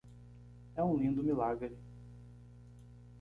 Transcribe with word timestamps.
É 0.75 0.83
um 0.83 0.97
lindo 0.97 1.21
milagre. 1.23 1.77